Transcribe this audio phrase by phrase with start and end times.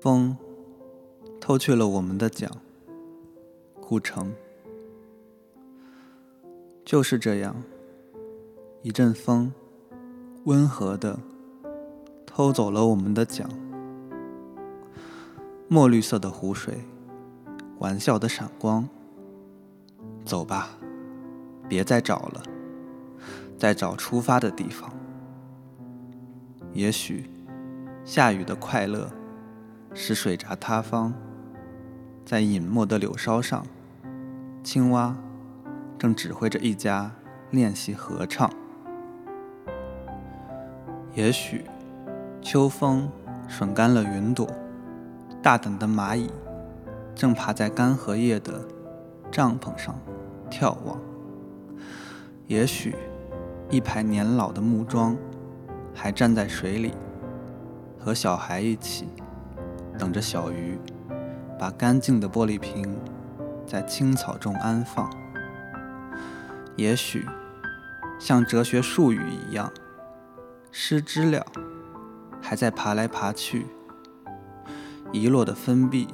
[0.00, 0.34] 风
[1.38, 2.50] 偷去了我们的桨，
[3.82, 4.32] 古城。
[6.86, 7.54] 就是这样，
[8.80, 9.52] 一阵风，
[10.44, 11.18] 温和的
[12.24, 13.46] 偷走了我们的桨。
[15.68, 16.78] 墨绿色的湖水，
[17.78, 18.88] 玩笑的闪光。
[20.24, 20.78] 走吧，
[21.68, 22.42] 别再找了，
[23.58, 24.90] 再找出发的地方。
[26.72, 27.28] 也许，
[28.02, 29.10] 下雨的快乐，
[29.94, 31.12] 使水闸塌方。
[32.24, 33.66] 在隐没的柳梢上，
[34.62, 35.16] 青蛙
[35.98, 37.10] 正指挥着一家
[37.50, 38.48] 练习合唱。
[41.14, 41.64] 也许，
[42.40, 43.10] 秋风
[43.48, 44.46] 吮干了云朵。
[45.42, 46.30] 大胆的蚂蚁
[47.14, 48.62] 正爬在干荷叶的
[49.30, 49.98] 帐篷上
[50.50, 51.00] 眺望。
[52.46, 52.94] 也许，
[53.70, 55.16] 一排年老的木桩
[55.94, 56.92] 还站在水里，
[57.98, 59.08] 和小孩一起
[60.00, 60.78] 等着小鱼
[61.58, 62.98] 把干净的玻璃瓶
[63.66, 65.10] 在青草中安放。
[66.74, 67.28] 也许，
[68.18, 69.70] 像哲学术语一样，
[70.72, 71.44] 失知了
[72.40, 73.66] 还在爬来爬去。
[75.12, 76.08] 遗落的分币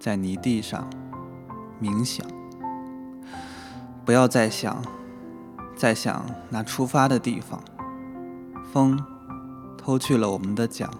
[0.00, 0.90] 在泥地上
[1.80, 2.26] 冥想。
[4.04, 4.82] 不要再想，
[5.76, 7.62] 再想那出发的地方。
[8.72, 8.98] 风
[9.76, 10.90] 偷去了我们的桨，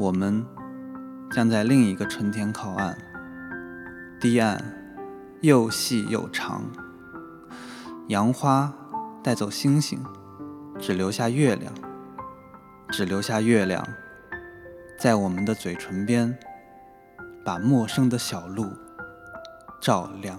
[0.00, 0.42] 我们
[1.30, 2.96] 将在另一个春天靠岸。
[4.18, 4.58] 堤岸
[5.42, 6.64] 又细又长，
[8.08, 8.72] 杨花
[9.22, 10.02] 带走星星，
[10.78, 11.70] 只留下月亮，
[12.88, 13.86] 只留下月亮。
[14.98, 16.34] 在我们的嘴唇边，
[17.44, 18.72] 把陌生的小路
[19.82, 20.34] 照亮。